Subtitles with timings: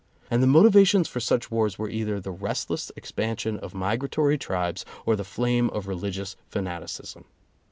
[0.31, 5.15] And the motivations for such wars were either the restless expansion of migratory tribes or
[5.15, 7.25] the flame of reli gious fanaticism.